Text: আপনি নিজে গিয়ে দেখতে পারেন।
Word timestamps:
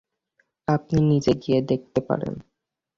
আপনি 0.67 0.99
নিজে 1.01 1.33
গিয়ে 1.43 1.59
দেখতে 1.61 1.99
পারেন। 2.01 2.33